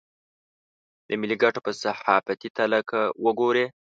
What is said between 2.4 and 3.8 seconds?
تله که وګوري.